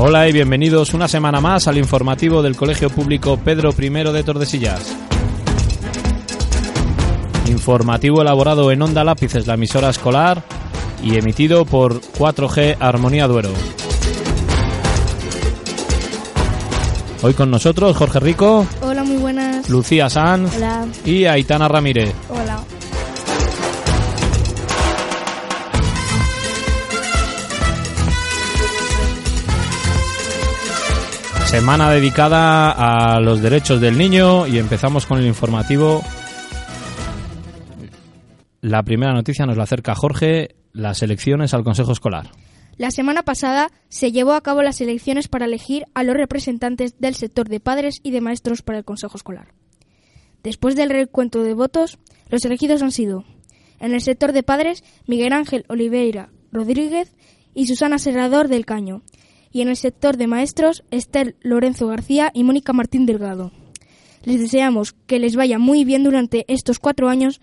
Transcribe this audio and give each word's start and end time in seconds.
Hola 0.00 0.28
y 0.28 0.32
bienvenidos 0.32 0.94
una 0.94 1.08
semana 1.08 1.40
más 1.40 1.66
al 1.66 1.76
informativo 1.76 2.40
del 2.40 2.54
Colegio 2.54 2.88
Público 2.88 3.36
Pedro 3.36 3.74
I 3.76 3.88
de 3.88 4.22
Tordesillas. 4.22 4.96
Informativo 7.48 8.22
elaborado 8.22 8.70
en 8.70 8.80
Onda 8.80 9.02
Lápices, 9.02 9.48
la 9.48 9.54
emisora 9.54 9.90
escolar, 9.90 10.44
y 11.02 11.16
emitido 11.16 11.64
por 11.64 12.00
4G 12.00 12.76
Armonía 12.78 13.26
Duero. 13.26 13.50
Hoy 17.22 17.34
con 17.34 17.50
nosotros 17.50 17.96
Jorge 17.96 18.20
Rico. 18.20 18.68
Hola, 18.80 19.02
muy 19.02 19.16
buenas. 19.16 19.68
Lucía 19.68 20.08
Sanz. 20.08 20.54
Hola. 20.56 20.86
Y 21.04 21.24
Aitana 21.24 21.66
Ramírez. 21.66 22.14
Hola. 22.28 22.47
Semana 31.48 31.90
dedicada 31.90 32.70
a 32.72 33.20
los 33.20 33.40
derechos 33.40 33.80
del 33.80 33.96
niño 33.96 34.46
y 34.46 34.58
empezamos 34.58 35.06
con 35.06 35.18
el 35.18 35.26
informativo. 35.26 36.02
La 38.60 38.82
primera 38.82 39.14
noticia 39.14 39.46
nos 39.46 39.56
la 39.56 39.62
acerca 39.62 39.94
Jorge, 39.94 40.56
las 40.74 41.02
elecciones 41.02 41.54
al 41.54 41.64
Consejo 41.64 41.92
Escolar. 41.92 42.32
La 42.76 42.90
semana 42.90 43.22
pasada 43.22 43.70
se 43.88 44.12
llevó 44.12 44.34
a 44.34 44.42
cabo 44.42 44.62
las 44.62 44.82
elecciones 44.82 45.28
para 45.28 45.46
elegir 45.46 45.86
a 45.94 46.02
los 46.02 46.14
representantes 46.14 47.00
del 47.00 47.14
sector 47.14 47.48
de 47.48 47.60
padres 47.60 48.00
y 48.02 48.10
de 48.10 48.20
maestros 48.20 48.60
para 48.60 48.76
el 48.76 48.84
Consejo 48.84 49.16
Escolar. 49.16 49.54
Después 50.42 50.76
del 50.76 50.90
recuento 50.90 51.42
de 51.42 51.54
votos, 51.54 51.98
los 52.28 52.44
elegidos 52.44 52.82
han 52.82 52.92
sido 52.92 53.24
en 53.80 53.94
el 53.94 54.02
sector 54.02 54.32
de 54.32 54.42
padres 54.42 54.84
Miguel 55.06 55.32
Ángel 55.32 55.64
Oliveira 55.70 56.28
Rodríguez 56.52 57.16
y 57.54 57.68
Susana 57.68 57.98
Serrador 57.98 58.48
del 58.48 58.66
Caño, 58.66 59.02
y 59.52 59.62
en 59.62 59.68
el 59.68 59.76
sector 59.76 60.16
de 60.16 60.26
maestros 60.26 60.84
Esther 60.90 61.36
Lorenzo 61.40 61.86
García 61.86 62.30
y 62.34 62.44
Mónica 62.44 62.72
Martín 62.72 63.06
Delgado. 63.06 63.52
Les 64.24 64.40
deseamos 64.40 64.92
que 65.06 65.18
les 65.18 65.36
vaya 65.36 65.58
muy 65.58 65.84
bien 65.84 66.04
durante 66.04 66.44
estos 66.48 66.78
cuatro 66.78 67.08
años 67.08 67.40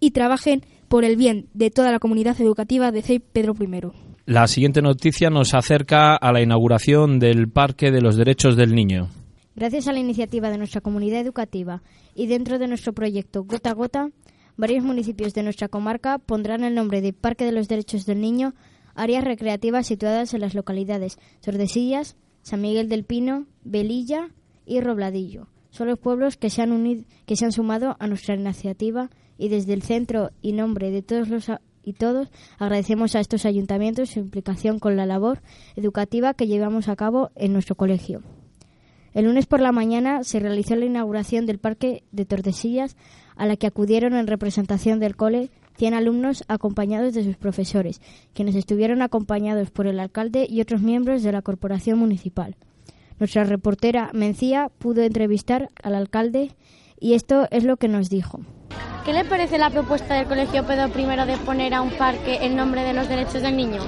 y 0.00 0.12
trabajen 0.12 0.62
por 0.88 1.04
el 1.04 1.16
bien 1.16 1.48
de 1.54 1.70
toda 1.70 1.92
la 1.92 1.98
comunidad 1.98 2.40
educativa 2.40 2.92
de 2.92 3.02
CEI 3.02 3.18
Pedro 3.20 3.54
I. 3.58 4.08
La 4.26 4.46
siguiente 4.46 4.82
noticia 4.82 5.30
nos 5.30 5.54
acerca 5.54 6.14
a 6.14 6.32
la 6.32 6.42
inauguración 6.42 7.18
del 7.18 7.48
Parque 7.48 7.90
de 7.90 8.00
los 8.00 8.16
Derechos 8.16 8.56
del 8.56 8.74
Niño. 8.74 9.08
Gracias 9.56 9.88
a 9.88 9.92
la 9.92 9.98
iniciativa 9.98 10.50
de 10.50 10.58
nuestra 10.58 10.80
comunidad 10.80 11.20
educativa 11.20 11.82
y 12.14 12.26
dentro 12.26 12.58
de 12.58 12.68
nuestro 12.68 12.92
proyecto 12.92 13.44
Gota 13.44 13.70
a 13.70 13.74
Gota, 13.74 14.10
varios 14.56 14.84
municipios 14.84 15.34
de 15.34 15.42
nuestra 15.42 15.68
comarca 15.68 16.18
pondrán 16.18 16.62
el 16.62 16.74
nombre 16.74 17.00
de 17.00 17.12
Parque 17.12 17.44
de 17.44 17.52
los 17.52 17.68
Derechos 17.68 18.06
del 18.06 18.20
Niño 18.20 18.54
áreas 18.98 19.24
recreativas 19.24 19.86
situadas 19.86 20.34
en 20.34 20.40
las 20.40 20.54
localidades 20.54 21.18
Tordesillas, 21.40 22.16
San 22.42 22.60
Miguel 22.60 22.88
del 22.88 23.04
Pino, 23.04 23.46
Velilla 23.64 24.30
y 24.66 24.80
Robladillo. 24.80 25.46
Son 25.70 25.86
los 25.86 25.98
pueblos 25.98 26.36
que 26.36 26.50
se 26.50 26.62
han 26.62 26.72
unido, 26.72 27.04
que 27.24 27.36
se 27.36 27.44
han 27.44 27.52
sumado 27.52 27.96
a 28.00 28.06
nuestra 28.08 28.34
iniciativa 28.34 29.10
y 29.38 29.48
desde 29.48 29.72
el 29.72 29.82
centro 29.82 30.30
y 30.42 30.52
nombre 30.52 30.90
de 30.90 31.02
todos 31.02 31.28
los 31.28 31.50
y 31.84 31.94
todos 31.94 32.28
agradecemos 32.58 33.14
a 33.14 33.20
estos 33.20 33.46
ayuntamientos 33.46 34.10
su 34.10 34.18
implicación 34.18 34.78
con 34.78 34.96
la 34.96 35.06
labor 35.06 35.40
educativa 35.74 36.34
que 36.34 36.46
llevamos 36.46 36.88
a 36.88 36.96
cabo 36.96 37.30
en 37.34 37.54
nuestro 37.54 37.76
colegio. 37.76 38.22
El 39.14 39.24
lunes 39.24 39.46
por 39.46 39.60
la 39.60 39.72
mañana 39.72 40.22
se 40.22 40.38
realizó 40.38 40.76
la 40.76 40.84
inauguración 40.84 41.46
del 41.46 41.58
Parque 41.58 42.02
de 42.12 42.26
Tordesillas, 42.26 42.96
a 43.36 43.46
la 43.46 43.56
que 43.56 43.66
acudieron 43.66 44.14
en 44.14 44.26
representación 44.26 45.00
del 45.00 45.16
cole 45.16 45.50
100 45.78 45.94
alumnos 45.94 46.44
acompañados 46.48 47.14
de 47.14 47.24
sus 47.24 47.36
profesores, 47.36 48.02
quienes 48.34 48.56
estuvieron 48.56 49.00
acompañados 49.00 49.70
por 49.70 49.86
el 49.86 50.00
alcalde 50.00 50.46
y 50.48 50.60
otros 50.60 50.82
miembros 50.82 51.22
de 51.22 51.32
la 51.32 51.40
corporación 51.40 51.98
municipal. 51.98 52.56
Nuestra 53.20 53.44
reportera 53.44 54.10
Mencía 54.12 54.70
pudo 54.78 55.02
entrevistar 55.02 55.70
al 55.82 55.94
alcalde 55.94 56.50
y 57.00 57.14
esto 57.14 57.46
es 57.50 57.64
lo 57.64 57.76
que 57.76 57.88
nos 57.88 58.10
dijo. 58.10 58.40
¿Qué 59.04 59.12
le 59.12 59.24
parece 59.24 59.56
la 59.56 59.70
propuesta 59.70 60.14
del 60.14 60.26
Colegio 60.26 60.66
Pedro 60.66 60.88
I 60.98 61.26
de 61.26 61.36
poner 61.38 61.72
a 61.74 61.80
un 61.80 61.90
parque 61.90 62.40
el 62.42 62.56
nombre 62.56 62.82
de 62.82 62.92
los 62.92 63.08
derechos 63.08 63.42
del 63.42 63.56
niño? 63.56 63.80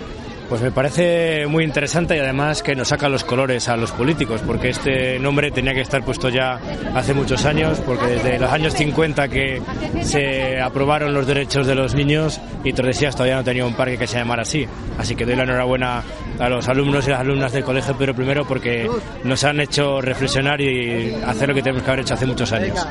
Pues 0.50 0.62
me 0.62 0.72
parece 0.72 1.46
muy 1.46 1.62
interesante 1.62 2.16
y 2.16 2.18
además 2.18 2.64
que 2.64 2.74
nos 2.74 2.88
saca 2.88 3.08
los 3.08 3.22
colores 3.22 3.68
a 3.68 3.76
los 3.76 3.92
políticos, 3.92 4.42
porque 4.44 4.70
este 4.70 5.16
nombre 5.20 5.52
tenía 5.52 5.72
que 5.72 5.80
estar 5.80 6.04
puesto 6.04 6.28
ya 6.28 6.58
hace 6.92 7.14
muchos 7.14 7.44
años, 7.44 7.80
porque 7.86 8.06
desde 8.06 8.36
los 8.40 8.50
años 8.50 8.74
50 8.74 9.28
que 9.28 9.62
se 10.02 10.60
aprobaron 10.60 11.14
los 11.14 11.24
derechos 11.24 11.68
de 11.68 11.76
los 11.76 11.94
niños 11.94 12.40
y 12.64 12.72
Tordesillas 12.72 13.14
todavía 13.14 13.36
no 13.36 13.44
tenía 13.44 13.64
un 13.64 13.74
parque 13.74 13.96
que 13.96 14.08
se 14.08 14.18
llamara 14.18 14.42
así. 14.42 14.66
Así 14.98 15.14
que 15.14 15.24
doy 15.24 15.36
la 15.36 15.44
enhorabuena 15.44 16.02
a 16.40 16.48
los 16.48 16.68
alumnos 16.68 17.06
y 17.06 17.10
las 17.10 17.20
alumnas 17.20 17.52
del 17.52 17.62
Colegio 17.62 17.96
Pedro 17.96 18.20
I 18.20 18.44
porque 18.44 18.90
nos 19.22 19.44
han 19.44 19.60
hecho 19.60 20.00
reflexionar 20.00 20.60
y 20.60 21.14
hacer 21.24 21.48
lo 21.48 21.54
que 21.54 21.62
tenemos 21.62 21.84
que 21.84 21.90
haber 21.92 22.00
hecho 22.00 22.14
hace 22.14 22.26
muchos 22.26 22.50
años. 22.50 22.84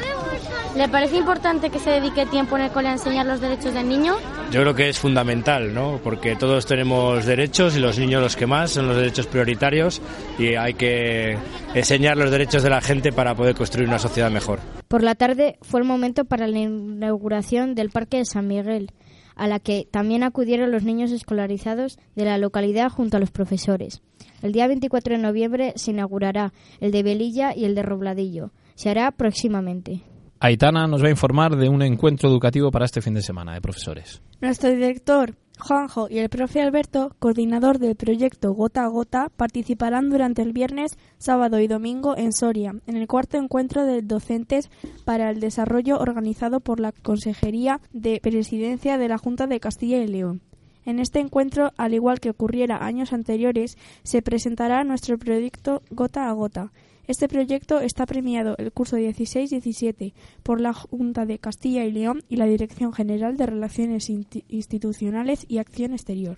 ¿Le 0.75 0.87
parece 0.87 1.17
importante 1.17 1.71
que 1.71 1.79
se 1.79 1.89
dedique 1.89 2.27
tiempo 2.27 2.55
en 2.55 2.65
el 2.65 2.71
cole 2.71 2.89
a 2.89 2.91
enseñar 2.91 3.25
los 3.25 3.41
derechos 3.41 3.73
del 3.73 3.89
niño? 3.89 4.15
Yo 4.51 4.61
creo 4.61 4.75
que 4.75 4.89
es 4.89 4.99
fundamental, 4.99 5.73
¿no? 5.73 5.99
Porque 6.03 6.35
todos 6.35 6.67
tenemos 6.67 7.25
derechos 7.25 7.75
y 7.75 7.79
los 7.79 7.97
niños 7.97 8.21
los 8.21 8.35
que 8.35 8.45
más 8.45 8.71
son 8.71 8.87
los 8.87 8.95
derechos 8.95 9.25
prioritarios 9.25 9.99
y 10.37 10.55
hay 10.55 10.75
que 10.75 11.37
enseñar 11.73 12.17
los 12.17 12.29
derechos 12.29 12.61
de 12.61 12.69
la 12.69 12.81
gente 12.81 13.11
para 13.11 13.35
poder 13.35 13.55
construir 13.55 13.87
una 13.87 13.97
sociedad 13.97 14.29
mejor. 14.29 14.59
Por 14.87 15.01
la 15.01 15.15
tarde 15.15 15.57
fue 15.63 15.79
el 15.79 15.87
momento 15.87 16.25
para 16.25 16.47
la 16.47 16.59
inauguración 16.59 17.73
del 17.73 17.89
Parque 17.89 18.17
de 18.17 18.25
San 18.25 18.47
Miguel, 18.47 18.91
a 19.35 19.47
la 19.47 19.59
que 19.59 19.87
también 19.89 20.21
acudieron 20.21 20.71
los 20.71 20.83
niños 20.83 21.11
escolarizados 21.11 21.97
de 22.15 22.25
la 22.25 22.37
localidad 22.37 22.89
junto 22.89 23.17
a 23.17 23.19
los 23.19 23.31
profesores. 23.31 24.01
El 24.43 24.51
día 24.51 24.67
24 24.67 25.15
de 25.15 25.21
noviembre 25.21 25.73
se 25.77 25.91
inaugurará 25.91 26.53
el 26.79 26.91
de 26.91 27.01
Velilla 27.03 27.55
y 27.55 27.65
el 27.65 27.73
de 27.73 27.81
Robladillo. 27.81 28.51
Se 28.75 28.89
hará 28.89 29.11
próximamente. 29.11 30.03
Aitana 30.41 30.87
nos 30.87 31.03
va 31.03 31.07
a 31.07 31.11
informar 31.11 31.57
de 31.57 31.67
un 31.67 31.81
encuentro 31.81 32.29
educativo 32.29 32.71
para 32.71 32.85
este 32.85 33.01
fin 33.01 33.13
de 33.13 33.21
semana 33.21 33.53
de 33.53 33.59
profesores. 33.59 34.21
Nuestro 34.39 34.69
director, 34.69 35.35
Juanjo, 35.59 36.07
y 36.09 36.19
el 36.19 36.29
profe 36.29 36.61
Alberto, 36.61 37.13
coordinador 37.19 37.77
del 37.77 37.97
proyecto 37.97 38.53
Gota 38.53 38.85
a 38.85 38.87
Gota, 38.87 39.29
participarán 39.35 40.09
durante 40.09 40.41
el 40.41 40.53
viernes, 40.53 40.97
sábado 41.17 41.59
y 41.59 41.67
domingo 41.67 42.15
en 42.17 42.31
Soria, 42.31 42.73
en 42.87 42.95
el 42.95 43.07
cuarto 43.07 43.37
encuentro 43.37 43.85
de 43.85 44.01
docentes 44.01 44.71
para 45.03 45.29
el 45.29 45.41
desarrollo 45.41 45.99
organizado 45.99 46.61
por 46.61 46.79
la 46.79 46.93
Consejería 46.93 47.81
de 47.91 48.21
Presidencia 48.21 48.97
de 48.97 49.09
la 49.09 49.17
Junta 49.17 49.45
de 49.45 49.59
Castilla 49.59 49.97
y 49.97 50.07
León. 50.07 50.41
En 50.85 50.99
este 50.99 51.19
encuentro, 51.19 51.73
al 51.75 51.93
igual 51.93 52.21
que 52.21 52.29
ocurriera 52.29 52.85
años 52.85 53.11
anteriores, 53.11 53.77
se 54.03 54.21
presentará 54.21 54.85
nuestro 54.85 55.17
proyecto 55.17 55.81
Gota 55.91 56.29
a 56.29 56.31
Gota, 56.31 56.71
este 57.09 57.27
proyecto 57.27 57.79
está 57.79 58.05
premiado 58.05 58.53
el 58.59 58.71
curso 58.71 58.95
16-17 58.95 60.13
por 60.43 60.61
la 60.61 60.73
Junta 60.73 61.25
de 61.25 61.39
Castilla 61.39 61.83
y 61.83 61.91
León 61.91 62.23
y 62.29 62.35
la 62.35 62.45
Dirección 62.45 62.93
General 62.93 63.35
de 63.35 63.47
Relaciones 63.47 64.11
Institucionales 64.11 65.43
y 65.47 65.57
Acción 65.57 65.93
Exterior. 65.93 66.37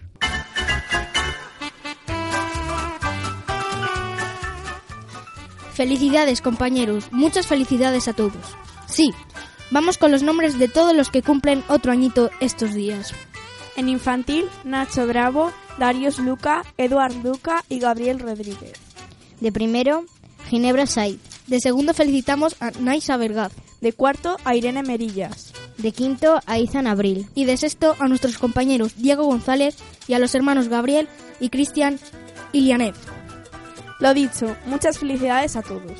Felicidades 5.73 6.41
compañeros, 6.41 7.11
muchas 7.11 7.47
felicidades 7.47 8.07
a 8.07 8.13
todos. 8.13 8.55
Sí, 8.87 9.11
vamos 9.71 9.97
con 9.97 10.13
los 10.13 10.23
nombres 10.23 10.57
de 10.57 10.69
todos 10.69 10.95
los 10.95 11.09
que 11.09 11.21
cumplen 11.21 11.65
otro 11.67 11.91
añito 11.91 12.29
estos 12.39 12.73
días. 12.73 13.13
En 13.75 13.89
infantil, 13.89 14.45
Nacho 14.63 15.05
Bravo, 15.05 15.51
Darius 15.77 16.17
Luca, 16.19 16.63
Eduard 16.77 17.15
Luca 17.25 17.65
y 17.67 17.79
Gabriel 17.79 18.19
Rodríguez. 18.19 18.79
De 19.41 19.51
primero, 19.51 20.05
Ginebra 20.51 20.85
Said. 20.85 21.15
De 21.47 21.61
segundo 21.61 21.93
felicitamos 21.93 22.57
a 22.59 22.71
Naisa 22.71 23.15
Vergaz. 23.15 23.53
De 23.79 23.93
cuarto 23.93 24.35
a 24.43 24.53
Irene 24.53 24.83
Merillas. 24.83 25.53
De 25.77 25.93
quinto 25.93 26.41
a 26.45 26.59
Izan 26.59 26.87
Abril. 26.87 27.25
Y 27.35 27.45
de 27.45 27.55
sexto 27.55 27.95
a 27.99 28.09
nuestros 28.09 28.37
compañeros 28.37 28.97
Diego 28.97 29.23
González 29.23 29.77
y 30.09 30.13
a 30.13 30.19
los 30.19 30.35
hermanos 30.35 30.67
Gabriel 30.67 31.07
y 31.39 31.51
Cristian 31.51 31.99
Ilianev. 32.51 32.95
Lo 34.01 34.13
dicho, 34.13 34.53
muchas 34.65 34.99
felicidades 34.99 35.55
a 35.55 35.61
todos. 35.61 35.97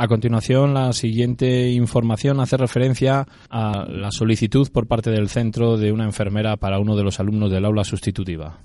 A 0.00 0.06
continuación, 0.06 0.74
la 0.74 0.92
siguiente 0.92 1.70
información 1.70 2.38
hace 2.38 2.56
referencia 2.56 3.26
a 3.50 3.84
la 3.88 4.12
solicitud 4.12 4.68
por 4.70 4.86
parte 4.86 5.10
del 5.10 5.28
centro 5.28 5.76
de 5.76 5.90
una 5.90 6.04
enfermera 6.04 6.56
para 6.56 6.78
uno 6.78 6.94
de 6.94 7.02
los 7.02 7.18
alumnos 7.18 7.50
del 7.50 7.64
aula 7.64 7.82
sustitutiva. 7.82 8.60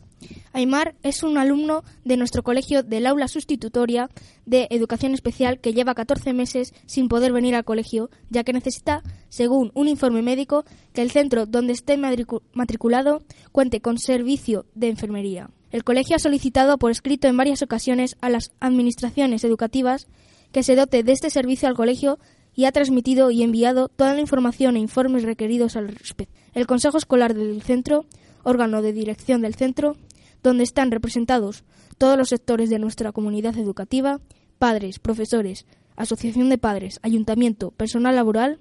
Aymar 0.54 0.94
es 1.02 1.24
un 1.24 1.40
alumno 1.40 1.84
de 2.06 2.18
nuestro 2.18 2.44
colegio 2.44 2.84
del 2.84 3.08
aula 3.08 3.28
sustitutoria 3.28 4.12
de 4.46 4.68
educación 4.70 5.16
especial 5.16 5.60
que 5.60 5.74
lleva 5.74 5.96
14 5.96 6.34
meses 6.34 6.72
sin 6.86 7.08
poder 7.08 7.34
venir 7.34 7.56
al 7.56 7.66
colegio, 7.66 8.12
ya 8.30 8.44
que 8.44 8.54
necesita, 8.54 9.02
según 9.30 9.72
un 9.74 9.88
informe 9.88 10.22
médico, 10.22 10.66
que 10.94 11.02
el 11.02 11.10
centro 11.10 11.48
donde 11.48 11.74
esté 11.74 11.98
matriculado 11.98 13.24
cuente 13.52 13.82
con 13.82 13.98
servicio 13.98 14.68
de 14.76 14.90
enfermería. 14.90 15.50
El 15.72 15.84
colegio 15.84 16.16
ha 16.16 16.20
solicitado 16.20 16.78
por 16.78 16.92
escrito 16.92 17.28
en 17.28 17.38
varias 17.38 17.64
ocasiones 17.64 18.18
a 18.22 18.30
las 18.30 18.52
administraciones 18.60 19.44
educativas 19.44 20.08
que 20.54 20.64
se 20.64 20.78
dote 20.78 21.04
de 21.04 21.12
este 21.12 21.30
servicio 21.30 21.68
al 21.68 21.76
colegio 21.76 22.20
y 22.56 22.66
ha 22.66 22.72
transmitido 22.72 23.32
y 23.32 23.44
enviado 23.44 23.90
toda 23.90 24.14
la 24.14 24.22
información 24.22 24.78
e 24.78 24.80
informes 24.80 25.24
requeridos 25.24 25.76
al 25.76 25.90
respecto. 25.90 26.34
El 26.54 26.68
Consejo 26.68 26.98
Escolar 26.98 27.34
del 27.34 27.62
Centro, 27.64 28.06
órgano 28.44 28.82
de 28.82 28.94
dirección 28.94 29.42
del 29.42 29.56
centro, 29.56 29.98
donde 30.44 30.64
están 30.64 30.92
representados 30.92 31.64
todos 31.98 32.18
los 32.18 32.30
sectores 32.30 32.70
de 32.70 32.78
nuestra 32.78 33.12
comunidad 33.12 33.58
educativa, 33.58 34.22
padres, 34.60 35.00
profesores, 35.00 35.66
asociación 35.96 36.50
de 36.50 36.60
padres, 36.60 37.00
ayuntamiento, 37.02 37.72
personal 37.72 38.16
laboral, 38.16 38.60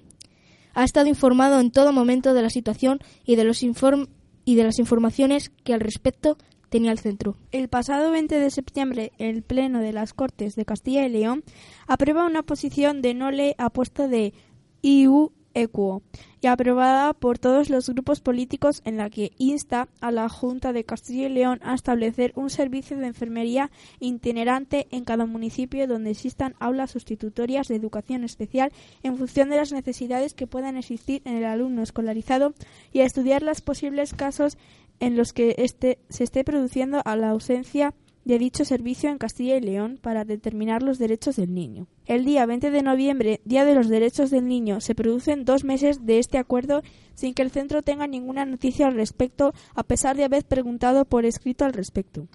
ha 0.74 0.84
estado 0.84 1.08
informado 1.08 1.60
en 1.60 1.70
todo 1.70 1.92
momento 1.92 2.32
de 2.32 2.42
la 2.42 2.50
situación 2.50 3.00
y 3.26 3.36
de, 3.36 3.44
los 3.44 3.62
y 3.62 4.54
de 4.54 4.64
las 4.64 4.78
informaciones 4.78 5.50
que 5.64 5.74
al 5.74 5.80
respecto 5.80 6.38
tenía 6.72 6.90
el 6.90 6.98
centro. 6.98 7.36
El 7.52 7.69
pasado 7.69 8.10
20 8.10 8.40
de 8.40 8.50
septiembre, 8.50 9.12
el 9.19 9.42
Pleno 9.42 9.80
de 9.80 9.92
las 9.92 10.14
Cortes 10.14 10.56
de 10.56 10.64
Castilla 10.64 11.04
y 11.04 11.10
León 11.10 11.44
aprueba 11.86 12.26
una 12.26 12.42
posición 12.42 13.02
de 13.02 13.12
no 13.12 13.30
ley 13.30 13.54
apuesta 13.58 14.08
de 14.08 14.32
IU 14.80 15.32
equo 15.54 16.02
y 16.40 16.46
aprobada 16.48 17.12
por 17.12 17.38
todos 17.38 17.70
los 17.70 17.88
grupos 17.88 18.20
políticos 18.20 18.82
en 18.84 18.96
la 18.96 19.10
que 19.10 19.32
insta 19.38 19.88
a 20.00 20.10
la 20.10 20.28
Junta 20.28 20.72
de 20.72 20.84
Castilla 20.84 21.26
y 21.26 21.28
León 21.28 21.60
a 21.62 21.74
establecer 21.74 22.32
un 22.34 22.50
servicio 22.50 22.96
de 22.96 23.06
enfermería 23.06 23.70
itinerante 24.00 24.88
en 24.90 25.04
cada 25.04 25.26
municipio 25.26 25.86
donde 25.86 26.10
existan 26.10 26.54
aulas 26.58 26.90
sustitutorias 26.90 27.69
de 27.69 27.76
educación 27.76 28.24
especial 28.24 28.72
en 29.02 29.16
función 29.19 29.50
de 29.50 29.56
las 29.56 29.72
necesidades 29.72 30.34
que 30.34 30.46
puedan 30.46 30.76
existir 30.76 31.22
en 31.24 31.36
el 31.36 31.44
alumno 31.44 31.82
escolarizado 31.82 32.54
y 32.92 33.00
a 33.00 33.04
estudiar 33.04 33.42
los 33.42 33.60
posibles 33.60 34.14
casos 34.14 34.58
en 35.00 35.16
los 35.16 35.32
que 35.32 35.54
este, 35.58 35.98
se 36.08 36.24
esté 36.24 36.44
produciendo 36.44 37.02
a 37.04 37.16
la 37.16 37.30
ausencia 37.30 37.94
de 38.24 38.38
dicho 38.38 38.64
servicio 38.64 39.10
en 39.10 39.18
Castilla 39.18 39.56
y 39.56 39.60
León 39.60 39.98
para 40.00 40.24
determinar 40.24 40.82
los 40.82 40.98
derechos 40.98 41.36
del 41.36 41.54
niño. 41.54 41.88
El 42.06 42.24
día 42.24 42.46
20 42.46 42.70
de 42.70 42.82
noviembre, 42.82 43.40
Día 43.44 43.64
de 43.64 43.74
los 43.74 43.88
Derechos 43.88 44.30
del 44.30 44.46
Niño, 44.46 44.80
se 44.80 44.94
producen 44.94 45.44
dos 45.44 45.64
meses 45.64 46.06
de 46.06 46.18
este 46.18 46.38
acuerdo 46.38 46.82
sin 47.14 47.34
que 47.34 47.42
el 47.42 47.50
centro 47.50 47.82
tenga 47.82 48.06
ninguna 48.06 48.44
noticia 48.44 48.86
al 48.86 48.94
respecto, 48.94 49.52
a 49.74 49.82
pesar 49.82 50.16
de 50.16 50.24
haber 50.24 50.44
preguntado 50.44 51.04
por 51.04 51.24
escrito 51.24 51.64
al 51.64 51.72
respecto. 51.72 52.28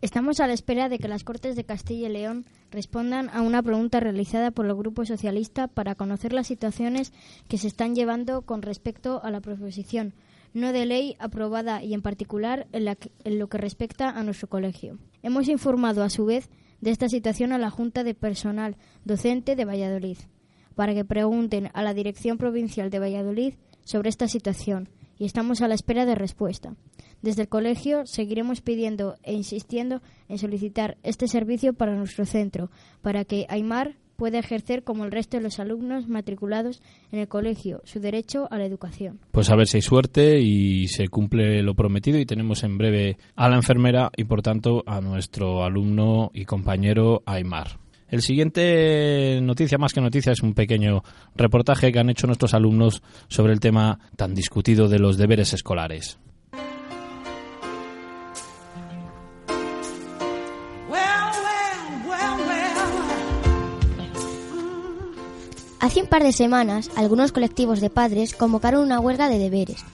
Estamos 0.00 0.40
a 0.40 0.48
la 0.48 0.52
espera 0.52 0.88
de 0.88 0.98
que 0.98 1.06
las 1.06 1.22
Cortes 1.22 1.54
de 1.54 1.64
Castilla 1.64 2.08
y 2.08 2.12
León 2.12 2.44
respondan 2.72 3.28
a 3.30 3.40
una 3.40 3.62
pregunta 3.62 4.00
realizada 4.00 4.50
por 4.50 4.66
el 4.66 4.74
Grupo 4.74 5.04
Socialista 5.04 5.68
para 5.68 5.94
conocer 5.94 6.32
las 6.32 6.48
situaciones 6.48 7.12
que 7.46 7.56
se 7.56 7.68
están 7.68 7.94
llevando 7.94 8.42
con 8.42 8.62
respecto 8.62 9.22
a 9.22 9.30
la 9.30 9.40
proposición 9.40 10.12
no 10.54 10.72
de 10.72 10.86
ley 10.86 11.16
aprobada 11.18 11.82
y 11.82 11.94
en 11.94 12.02
particular 12.02 12.66
en, 12.72 13.38
lo 13.38 13.48
que 13.48 13.58
respecta 13.58 14.10
a 14.10 14.22
nuestro 14.22 14.48
colegio. 14.48 14.98
Hemos 15.22 15.48
informado 15.48 16.02
a 16.02 16.10
su 16.10 16.24
vez 16.24 16.50
de 16.80 16.90
esta 16.90 17.08
situación 17.08 17.52
a 17.52 17.58
la 17.58 17.70
Junta 17.70 18.04
de 18.04 18.14
Personal 18.14 18.76
Docente 19.04 19.56
de 19.56 19.64
Valladolid 19.64 20.18
para 20.74 20.94
que 20.94 21.04
pregunten 21.04 21.70
a 21.74 21.82
la 21.82 21.94
Dirección 21.94 22.38
Provincial 22.38 22.90
de 22.90 22.98
Valladolid 22.98 23.54
sobre 23.84 24.08
esta 24.08 24.28
situación 24.28 24.88
y 25.18 25.24
estamos 25.24 25.60
a 25.60 25.68
la 25.68 25.74
espera 25.74 26.04
de 26.06 26.14
respuesta. 26.14 26.74
Desde 27.20 27.42
el 27.42 27.48
colegio 27.48 28.06
seguiremos 28.06 28.60
pidiendo 28.60 29.16
e 29.22 29.34
insistiendo 29.34 30.02
en 30.28 30.38
solicitar 30.38 30.98
este 31.02 31.28
servicio 31.28 31.74
para 31.74 31.94
nuestro 31.94 32.26
centro, 32.26 32.70
para 33.02 33.24
que 33.24 33.46
Aymar 33.48 33.96
puede 34.22 34.38
ejercer 34.38 34.84
como 34.84 35.04
el 35.04 35.10
resto 35.10 35.36
de 35.36 35.42
los 35.42 35.58
alumnos 35.58 36.06
matriculados 36.06 36.80
en 37.10 37.18
el 37.18 37.26
colegio 37.26 37.80
su 37.82 37.98
derecho 37.98 38.46
a 38.52 38.56
la 38.56 38.64
educación. 38.64 39.18
Pues 39.32 39.50
a 39.50 39.56
ver 39.56 39.66
si 39.66 39.78
hay 39.78 39.82
suerte 39.82 40.38
y 40.38 40.86
se 40.86 41.08
cumple 41.08 41.60
lo 41.64 41.74
prometido 41.74 42.20
y 42.20 42.24
tenemos 42.24 42.62
en 42.62 42.78
breve 42.78 43.16
a 43.34 43.48
la 43.48 43.56
enfermera 43.56 44.12
y 44.16 44.22
por 44.22 44.40
tanto 44.40 44.84
a 44.86 45.00
nuestro 45.00 45.64
alumno 45.64 46.30
y 46.34 46.44
compañero 46.44 47.24
Aymar. 47.26 47.80
El 48.06 48.22
siguiente 48.22 49.40
noticia, 49.42 49.76
más 49.76 49.92
que 49.92 50.00
noticia, 50.00 50.30
es 50.30 50.42
un 50.44 50.54
pequeño 50.54 51.02
reportaje 51.34 51.90
que 51.90 51.98
han 51.98 52.08
hecho 52.08 52.28
nuestros 52.28 52.54
alumnos 52.54 53.02
sobre 53.26 53.52
el 53.52 53.58
tema 53.58 53.98
tan 54.14 54.36
discutido 54.36 54.88
de 54.88 55.00
los 55.00 55.18
deberes 55.18 55.52
escolares. 55.52 56.20
Hace 65.82 66.00
un 66.00 66.06
par 66.06 66.22
de 66.22 66.30
semanas, 66.32 66.90
algunos 66.94 67.32
colectivos 67.32 67.80
de 67.80 67.90
padres 67.90 68.36
convocaron 68.36 68.84
una 68.84 69.00
huelga 69.00 69.28
de 69.28 69.40
deberes, 69.40 69.84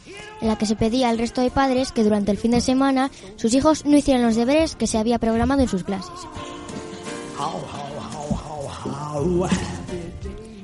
en 0.43 0.49
la 0.49 0.58
que 0.58 0.67
se 0.67 0.76
pedía 0.76 1.08
al 1.08 1.17
resto 1.17 1.40
de 1.40 1.50
padres 1.50 1.93
que 1.93 2.05
durante 2.05 2.31
el 2.31 2.37
fin 2.37 2.50
de 2.50 2.61
semana 2.61 3.11
sus 3.37 3.55
hijos 3.55 3.87
no 3.87 3.96
hicieran 3.96 4.23
los 4.23 4.37
deberes 4.37 4.76
que 4.76 4.87
se 4.87 4.99
había 4.99 5.19
programado 5.19 5.62
en 5.62 5.69
sus 5.69 5.85
clases. 5.85 6.12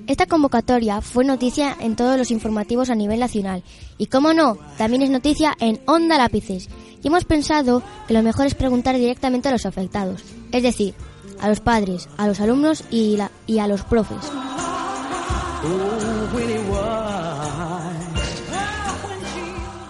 Esta 0.06 0.26
convocatoria 0.26 1.00
fue 1.00 1.24
noticia 1.24 1.74
en 1.80 1.96
todos 1.96 2.18
los 2.18 2.30
informativos 2.30 2.90
a 2.90 2.94
nivel 2.94 3.20
nacional 3.20 3.62
y, 3.96 4.08
como 4.08 4.34
no, 4.34 4.58
también 4.76 5.00
es 5.00 5.08
noticia 5.08 5.54
en 5.58 5.80
Onda 5.86 6.18
Lápices. 6.18 6.68
Y 7.02 7.08
hemos 7.08 7.24
pensado 7.24 7.82
que 8.06 8.12
lo 8.12 8.22
mejor 8.22 8.44
es 8.44 8.54
preguntar 8.54 8.94
directamente 8.96 9.48
a 9.48 9.52
los 9.52 9.64
afectados, 9.64 10.22
es 10.52 10.62
decir, 10.62 10.94
a 11.40 11.48
los 11.48 11.60
padres, 11.60 12.10
a 12.18 12.26
los 12.26 12.40
alumnos 12.40 12.84
y, 12.90 13.16
y 13.46 13.58
a 13.58 13.66
los 13.66 13.84
profes. 13.84 14.30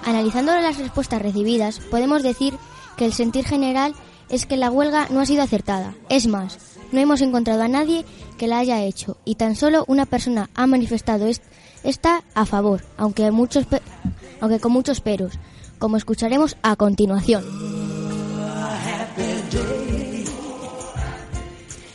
Analizando 0.05 0.53
las 0.61 0.79
respuestas 0.79 1.23
recibidas, 1.23 1.81
podemos 1.81 2.23
decir 2.23 2.55
que 2.97 3.07
el 3.07 3.13
sentir 3.13 3.45
general 3.45 3.95
es 4.29 4.47
que 4.47 4.57
la 4.57 4.71
huelga 4.71 5.09
no 5.11 5.21
ha 5.21 5.27
sido 5.27 5.43
acertada. 5.43 5.95
Es 6.09 6.27
más, 6.27 6.59
no 6.93 7.01
hemos 7.01 7.21
encontrado 7.21 7.63
a 7.63 7.69
nadie 7.69 8.05
que 8.39 8.47
la 8.47 8.59
haya 8.59 8.83
hecho 8.83 9.17
y 9.25 9.35
tan 9.37 9.57
solo 9.57 9.85
una 9.89 10.07
persona 10.07 10.51
ha 10.55 10.67
manifestado 10.67 11.27
esta 11.83 12.23
a 12.35 12.47
favor, 12.47 12.85
aunque, 12.97 13.27
aunque 13.27 14.61
con 14.61 14.73
muchos 14.73 15.01
peros, 15.01 15.33
como 15.79 15.97
escucharemos 15.97 16.57
a 16.63 16.77
continuación. 16.77 17.45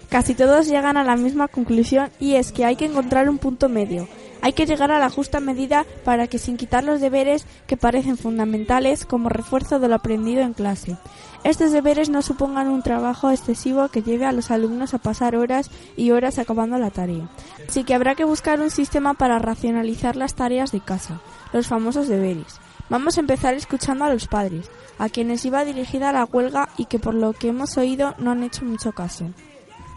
Casi 0.10 0.34
todos 0.34 0.68
llegan 0.68 0.98
a 0.98 1.04
la 1.04 1.16
misma 1.16 1.48
conclusión 1.48 2.10
y 2.20 2.34
es 2.34 2.52
que 2.52 2.66
hay 2.66 2.76
que 2.76 2.86
encontrar 2.86 3.30
un 3.30 3.38
punto 3.38 3.70
medio. 3.70 4.08
Hay 4.42 4.54
que 4.54 4.66
llegar 4.66 4.92
a 4.92 4.98
la 4.98 5.12
justa 5.12 5.40
medida 5.40 5.86
para 6.04 6.26
que 6.26 6.40
sin 6.40 6.58
quitar 6.58 6.84
los 6.84 7.00
deberes 7.00 7.46
que 7.68 7.78
parecen 7.78 8.18
fundamentales 8.18 9.06
como 9.06 9.30
refuerzo 9.30 9.80
de 9.80 9.88
lo 9.88 9.96
aprendido 9.96 10.42
en 10.42 10.54
clase. 10.54 10.98
Estos 11.44 11.72
deberes 11.72 12.10
no 12.10 12.24
supongan 12.24 12.70
un 12.70 12.82
trabajo 12.82 13.30
excesivo 13.30 13.90
que 13.90 14.02
lleve 14.02 14.26
a 14.26 14.32
los 14.32 14.50
alumnos 14.50 14.96
a 14.96 14.98
pasar 14.98 15.36
horas 15.36 15.70
y 15.96 16.10
horas 16.10 16.40
acabando 16.40 16.80
la 16.80 16.90
tarea. 16.90 17.30
Así 17.68 17.84
que 17.84 17.94
habrá 17.94 18.16
que 18.16 18.24
buscar 18.24 18.62
un 18.62 18.72
sistema 18.72 19.14
para 19.14 19.38
racionalizar 19.38 20.16
las 20.16 20.34
tareas 20.34 20.72
de 20.72 20.80
casa, 20.80 21.22
los 21.54 21.68
famosos 21.68 22.08
deberes. 22.08 22.60
Vamos 22.90 23.18
a 23.18 23.20
empezar 23.20 23.54
escuchando 23.54 24.06
a 24.06 24.12
los 24.12 24.28
padres, 24.28 24.72
a 24.98 25.10
quienes 25.10 25.46
iba 25.46 25.66
dirigida 25.66 26.12
la 26.12 26.26
huelga 26.26 26.70
y 26.78 26.86
que 26.86 26.98
por 26.98 27.14
lo 27.14 27.34
que 27.34 27.50
hemos 27.50 27.78
oído 27.78 28.16
no 28.18 28.32
han 28.32 28.42
hecho 28.42 28.66
mucho 28.66 28.94
caso. 28.94 29.32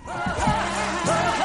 Oh. 0.05 1.42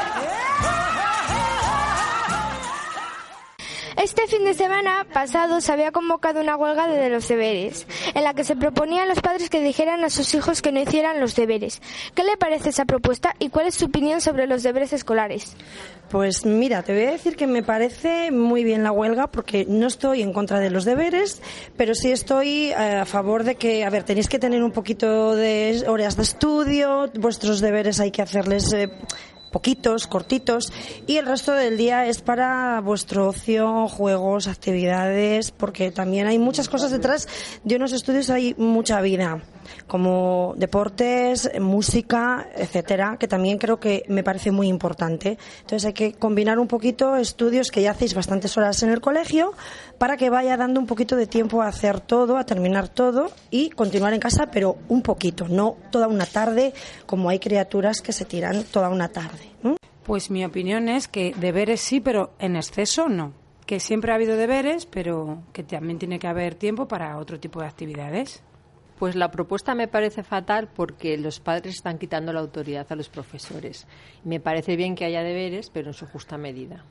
Este 3.97 4.27
fin 4.27 4.45
de 4.45 4.53
semana 4.53 5.07
pasado 5.11 5.59
se 5.59 5.71
había 5.71 5.91
convocado 5.91 6.39
una 6.39 6.55
huelga 6.55 6.87
de 6.87 7.09
los 7.09 7.27
deberes, 7.27 7.87
en 8.13 8.23
la 8.23 8.35
que 8.35 8.43
se 8.43 8.55
proponía 8.55 9.01
a 9.01 9.05
los 9.07 9.21
padres 9.21 9.49
que 9.49 9.59
dijeran 9.59 10.03
a 10.03 10.11
sus 10.11 10.35
hijos 10.35 10.61
que 10.61 10.71
no 10.71 10.79
hicieran 10.79 11.19
los 11.19 11.35
deberes. 11.35 11.81
¿Qué 12.13 12.23
le 12.23 12.37
parece 12.37 12.69
esa 12.69 12.85
propuesta 12.85 13.35
y 13.39 13.49
cuál 13.49 13.65
es 13.65 13.73
su 13.73 13.85
opinión 13.85 14.21
sobre 14.21 14.45
los 14.45 14.61
deberes 14.61 14.93
escolares? 14.93 15.57
Pues 16.11 16.45
mira, 16.45 16.83
te 16.83 16.93
voy 16.93 17.05
a 17.05 17.11
decir 17.11 17.35
que 17.35 17.47
me 17.47 17.63
parece 17.63 18.31
muy 18.31 18.63
bien 18.63 18.83
la 18.83 18.91
huelga 18.91 19.27
porque 19.27 19.65
no 19.67 19.87
estoy 19.87 20.21
en 20.21 20.31
contra 20.31 20.59
de 20.59 20.69
los 20.69 20.85
deberes, 20.85 21.41
pero 21.75 21.95
sí 21.95 22.11
estoy 22.11 22.67
eh, 22.67 22.99
a 23.01 23.05
favor 23.05 23.43
de 23.43 23.55
que, 23.55 23.83
a 23.83 23.89
ver, 23.89 24.03
tenéis 24.03 24.29
que 24.29 24.37
tener 24.37 24.61
un 24.63 24.71
poquito 24.71 25.35
de 25.35 25.83
horas 25.87 26.15
de 26.15 26.23
estudio, 26.23 27.09
vuestros 27.15 27.61
deberes 27.61 27.99
hay 27.99 28.11
que 28.11 28.21
hacerles 28.21 28.71
eh, 28.73 28.91
poquitos, 29.51 30.07
cortitos, 30.07 30.71
y 31.05 31.17
el 31.17 31.25
resto 31.25 31.51
del 31.53 31.77
día 31.77 32.05
es 32.05 32.21
para 32.21 32.79
vuestro 32.81 33.27
ocio, 33.27 33.87
juegos, 33.87 34.47
actividades, 34.47 35.51
porque 35.51 35.91
también 35.91 36.27
hay 36.27 36.39
muchas 36.39 36.69
cosas 36.69 36.91
detrás. 36.91 37.27
De 37.63 37.75
unos 37.75 37.93
estudios, 37.93 38.29
hay 38.29 38.55
mucha 38.57 39.01
vida 39.01 39.41
como 39.87 40.53
deportes, 40.57 41.49
música, 41.59 42.49
etcétera, 42.55 43.17
que 43.19 43.27
también 43.27 43.57
creo 43.57 43.79
que 43.79 44.03
me 44.07 44.23
parece 44.23 44.51
muy 44.51 44.67
importante. 44.67 45.37
Entonces 45.61 45.85
hay 45.85 45.93
que 45.93 46.13
combinar 46.13 46.59
un 46.59 46.67
poquito 46.67 47.15
estudios 47.15 47.71
que 47.71 47.81
ya 47.81 47.91
hacéis 47.91 48.13
bastantes 48.13 48.57
horas 48.57 48.81
en 48.83 48.89
el 48.89 49.01
colegio 49.01 49.53
para 49.97 50.17
que 50.17 50.29
vaya 50.29 50.57
dando 50.57 50.79
un 50.79 50.87
poquito 50.87 51.15
de 51.15 51.27
tiempo 51.27 51.61
a 51.61 51.67
hacer 51.67 51.99
todo, 51.99 52.37
a 52.37 52.45
terminar 52.45 52.89
todo 52.89 53.31
y 53.49 53.69
continuar 53.69 54.13
en 54.13 54.19
casa, 54.19 54.49
pero 54.51 54.77
un 54.87 55.01
poquito, 55.01 55.47
no 55.47 55.77
toda 55.91 56.07
una 56.07 56.25
tarde 56.25 56.73
como 57.05 57.29
hay 57.29 57.39
criaturas 57.39 58.01
que 58.01 58.13
se 58.13 58.25
tiran 58.25 58.63
toda 58.63 58.89
una 58.89 59.09
tarde. 59.09 59.51
Pues 60.03 60.31
mi 60.31 60.45
opinión 60.45 60.87
es 60.87 61.09
que 61.09 61.33
deberes 61.37 61.81
sí, 61.81 61.99
pero 61.99 62.31
en 62.39 62.55
exceso 62.55 63.09
no. 63.09 63.33
Que 63.65 63.81
siempre 63.81 64.13
ha 64.13 64.15
habido 64.15 64.37
deberes, 64.37 64.85
pero 64.85 65.43
que 65.51 65.63
también 65.63 65.99
tiene 65.99 66.17
que 66.19 66.27
haber 66.27 66.55
tiempo 66.55 66.87
para 66.87 67.17
otro 67.17 67.41
tipo 67.41 67.59
de 67.59 67.67
actividades. 67.67 68.41
Pues 68.97 69.15
la 69.15 69.29
propuesta 69.29 69.75
me 69.75 69.87
parece 69.87 70.23
fatal 70.23 70.69
porque 70.73 71.17
los 71.17 71.39
padres 71.39 71.75
están 71.75 71.99
quitando 71.99 72.33
la 72.33 72.39
autoridad 72.39 72.87
a 72.89 72.95
los 72.95 73.09
profesores. 73.09 73.87
Me 74.23 74.39
parece 74.39 74.75
bien 74.75 74.95
que 74.95 75.05
haya 75.05 75.21
deberes, 75.21 75.69
pero 75.69 75.87
en 75.87 75.93
su 75.93 76.07
justa 76.07 76.37
medida. 76.37 76.83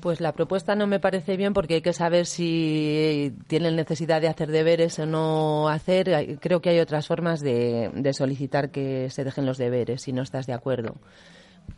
Pues 0.00 0.20
la 0.20 0.32
propuesta 0.32 0.74
no 0.74 0.86
me 0.86 1.00
parece 1.00 1.38
bien 1.38 1.54
porque 1.54 1.76
hay 1.76 1.80
que 1.80 1.94
saber 1.94 2.26
si 2.26 3.32
tienen 3.46 3.76
necesidad 3.76 4.20
de 4.20 4.28
hacer 4.28 4.50
deberes 4.50 4.98
o 4.98 5.06
no 5.06 5.70
hacer. 5.70 6.38
Creo 6.38 6.60
que 6.60 6.68
hay 6.68 6.80
otras 6.80 7.06
formas 7.06 7.40
de, 7.40 7.90
solicitar 8.12 8.70
que 8.70 9.08
se 9.08 9.24
dejen 9.24 9.46
los 9.46 9.56
deberes 9.56 10.02
si 10.02 10.12
no 10.12 10.22
estás 10.22 10.46
de 10.46 10.52
acuerdo 10.52 10.96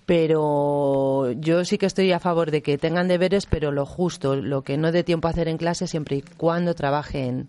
pero 0.04 1.30
yo 1.30 1.64
sí 1.64 1.78
que 1.78 1.86
estoy 1.86 2.10
a 2.10 2.18
favor 2.18 2.50
de 2.50 2.60
que 2.60 2.76
tengan 2.76 3.06
deberes, 3.06 3.46
pero 3.46 3.70
lo 3.70 3.86
justo, 3.86 4.34
lo 4.34 4.62
que 4.62 4.76
no 4.76 4.90
dé 4.90 5.04
tiempo 5.04 5.28
a 5.28 5.30
hacer 5.30 5.46
en 5.46 5.58
clase 5.58 5.86
siempre 5.86 6.16
y 6.16 6.22
cuando 6.22 6.74
trabajen 6.74 7.48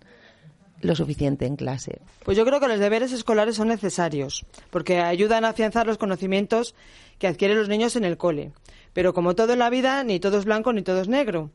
lo 0.80 0.94
suficiente 0.94 1.46
en 1.46 1.56
clase. 1.56 2.00
Pues 2.24 2.36
yo 2.36 2.44
creo 2.44 2.60
que 2.60 2.68
los 2.68 2.78
deberes 2.78 3.12
escolares 3.12 3.56
son 3.56 3.68
necesarios, 3.68 4.46
porque 4.70 5.00
ayudan 5.00 5.44
a 5.44 5.50
afianzar 5.50 5.86
los 5.86 5.98
conocimientos 5.98 6.74
que 7.18 7.26
adquieren 7.26 7.58
los 7.58 7.68
niños 7.68 7.96
en 7.96 8.04
el 8.04 8.16
cole. 8.16 8.52
Pero 8.92 9.12
como 9.12 9.34
todo 9.34 9.52
en 9.52 9.58
la 9.58 9.70
vida, 9.70 10.02
ni 10.04 10.20
todo 10.20 10.38
es 10.38 10.44
blanco 10.44 10.72
ni 10.72 10.82
todo 10.82 11.00
es 11.00 11.08
negro. 11.08 11.50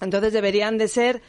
Entonces 0.00 0.32
deberían 0.32 0.78
de 0.78 0.88
ser 0.88 1.22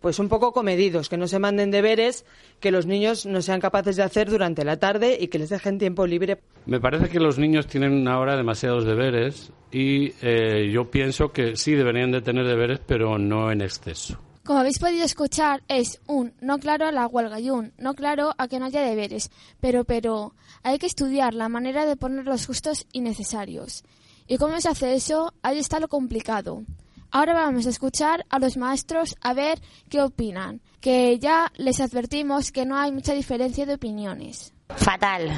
pues 0.00 0.18
un 0.18 0.28
poco 0.28 0.52
comedidos, 0.52 1.08
que 1.08 1.16
no 1.16 1.26
se 1.26 1.38
manden 1.38 1.70
deberes 1.70 2.26
que 2.60 2.70
los 2.70 2.84
niños 2.84 3.24
no 3.24 3.40
sean 3.40 3.58
capaces 3.58 3.96
de 3.96 4.02
hacer 4.02 4.28
durante 4.28 4.62
la 4.62 4.78
tarde 4.78 5.16
y 5.18 5.28
que 5.28 5.38
les 5.38 5.48
dejen 5.48 5.78
tiempo 5.78 6.06
libre. 6.06 6.40
Me 6.66 6.78
parece 6.78 7.08
que 7.08 7.18
los 7.18 7.38
niños 7.38 7.66
tienen 7.66 8.06
ahora 8.06 8.36
demasiados 8.36 8.84
deberes 8.84 9.50
y 9.72 10.12
eh, 10.20 10.70
yo 10.70 10.90
pienso 10.90 11.32
que 11.32 11.56
sí 11.56 11.72
deberían 11.72 12.10
de 12.10 12.20
tener 12.20 12.46
deberes, 12.46 12.80
pero 12.86 13.16
no 13.16 13.50
en 13.50 13.62
exceso. 13.62 14.18
Como 14.44 14.58
habéis 14.58 14.78
podido 14.78 15.06
escuchar, 15.06 15.62
es 15.68 16.00
un 16.06 16.34
no 16.42 16.58
claro 16.58 16.86
a 16.86 16.92
la 16.92 17.06
huelga 17.06 17.40
y 17.40 17.48
un 17.48 17.72
no 17.78 17.94
claro 17.94 18.34
a 18.36 18.46
que 18.46 18.58
no 18.58 18.66
haya 18.66 18.82
deberes, 18.82 19.30
pero 19.58 19.84
pero 19.84 20.34
hay 20.62 20.78
que 20.78 20.86
estudiar 20.86 21.32
la 21.32 21.48
manera 21.48 21.86
de 21.86 21.96
ponerlos 21.96 22.46
justos 22.46 22.86
y 22.92 23.00
necesarios. 23.00 23.84
¿Y 24.26 24.36
cómo 24.36 24.60
se 24.60 24.68
hace 24.68 24.94
eso? 24.94 25.32
Ahí 25.42 25.58
está 25.58 25.80
lo 25.80 25.88
complicado. 25.88 26.62
Ahora 27.10 27.32
vamos 27.32 27.66
a 27.66 27.70
escuchar 27.70 28.26
a 28.28 28.38
los 28.38 28.58
maestros 28.58 29.16
a 29.22 29.32
ver 29.32 29.62
qué 29.88 30.02
opinan, 30.02 30.60
que 30.82 31.18
ya 31.18 31.50
les 31.56 31.80
advertimos 31.80 32.52
que 32.52 32.66
no 32.66 32.78
hay 32.78 32.92
mucha 32.92 33.14
diferencia 33.14 33.64
de 33.64 33.74
opiniones. 33.74 34.52
Fatal. 34.76 35.30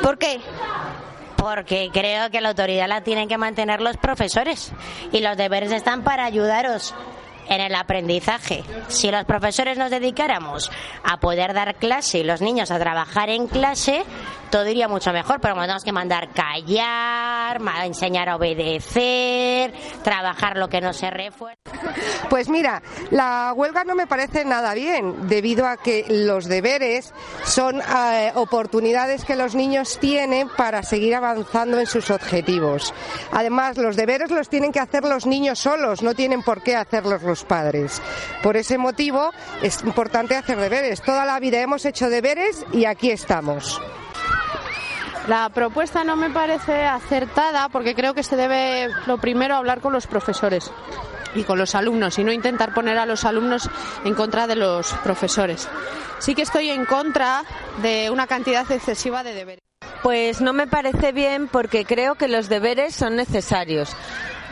¿Por 0.00 0.16
qué? 0.16 0.40
Porque 1.36 1.90
creo 1.92 2.30
que 2.30 2.40
la 2.40 2.50
autoridad 2.50 2.88
la 2.88 3.02
tienen 3.02 3.28
que 3.28 3.38
mantener 3.38 3.80
los 3.80 3.96
profesores 3.96 4.70
y 5.10 5.20
los 5.20 5.36
deberes 5.36 5.72
están 5.72 6.04
para 6.04 6.24
ayudaros 6.24 6.94
en 7.48 7.60
el 7.60 7.74
aprendizaje. 7.74 8.64
Si 8.88 9.10
los 9.10 9.24
profesores 9.24 9.78
nos 9.78 9.90
dedicáramos 9.90 10.70
a 11.04 11.18
poder 11.18 11.54
dar 11.54 11.74
clase 11.76 12.18
y 12.18 12.24
los 12.24 12.40
niños 12.40 12.70
a 12.70 12.78
trabajar 12.78 13.30
en 13.30 13.46
clase, 13.46 14.04
todo 14.50 14.66
iría 14.66 14.88
mucho 14.88 15.12
mejor, 15.12 15.40
pero 15.40 15.54
tenemos 15.54 15.84
que 15.84 15.92
mandar 15.92 16.30
callar, 16.32 17.60
enseñar 17.84 18.28
a 18.28 18.36
obedecer, 18.36 19.72
trabajar 20.02 20.56
lo 20.56 20.68
que 20.68 20.80
no 20.80 20.92
se 20.92 21.10
refuerza. 21.10 21.58
Pues 22.28 22.48
mira, 22.48 22.82
la 23.10 23.52
huelga 23.54 23.84
no 23.84 23.94
me 23.94 24.06
parece 24.06 24.44
nada 24.44 24.74
bien, 24.74 25.28
debido 25.28 25.66
a 25.66 25.76
que 25.76 26.04
los 26.08 26.46
deberes 26.46 27.12
son 27.44 27.80
eh, 27.80 28.32
oportunidades 28.34 29.24
que 29.24 29.36
los 29.36 29.54
niños 29.54 29.98
tienen 29.98 30.48
para 30.48 30.82
seguir 30.82 31.14
avanzando 31.14 31.78
en 31.78 31.86
sus 31.86 32.10
objetivos. 32.10 32.92
Además, 33.32 33.76
los 33.76 33.96
deberes 33.96 34.30
los 34.30 34.48
tienen 34.48 34.72
que 34.72 34.80
hacer 34.80 35.04
los 35.04 35.26
niños 35.26 35.58
solos, 35.58 36.02
no 36.02 36.14
tienen 36.14 36.42
por 36.42 36.62
qué 36.62 36.76
hacerlos 36.76 37.22
los 37.22 37.44
padres. 37.44 38.02
Por 38.42 38.56
ese 38.56 38.78
motivo 38.78 39.30
es 39.62 39.82
importante 39.82 40.36
hacer 40.36 40.58
deberes. 40.58 41.02
Toda 41.02 41.24
la 41.24 41.40
vida 41.40 41.60
hemos 41.60 41.84
hecho 41.84 42.10
deberes 42.10 42.64
y 42.72 42.84
aquí 42.84 43.10
estamos. 43.10 43.80
La 45.28 45.50
propuesta 45.50 46.04
no 46.04 46.16
me 46.16 46.30
parece 46.30 46.86
acertada 46.86 47.68
porque 47.68 47.94
creo 47.94 48.14
que 48.14 48.22
se 48.22 48.34
debe 48.34 48.88
lo 49.06 49.18
primero 49.18 49.56
hablar 49.56 49.82
con 49.82 49.92
los 49.92 50.06
profesores 50.06 50.72
y 51.34 51.44
con 51.44 51.58
los 51.58 51.74
alumnos 51.74 52.18
y 52.18 52.24
no 52.24 52.32
intentar 52.32 52.72
poner 52.72 52.96
a 52.96 53.04
los 53.04 53.26
alumnos 53.26 53.68
en 54.06 54.14
contra 54.14 54.46
de 54.46 54.56
los 54.56 54.90
profesores. 55.04 55.68
Sí 56.18 56.34
que 56.34 56.40
estoy 56.40 56.70
en 56.70 56.86
contra 56.86 57.44
de 57.82 58.08
una 58.08 58.26
cantidad 58.26 58.70
excesiva 58.72 59.22
de 59.22 59.34
deberes. 59.34 59.62
Pues 60.02 60.40
no 60.40 60.54
me 60.54 60.66
parece 60.66 61.12
bien 61.12 61.46
porque 61.46 61.84
creo 61.84 62.14
que 62.14 62.28
los 62.28 62.48
deberes 62.48 62.94
son 62.94 63.14
necesarios. 63.16 63.94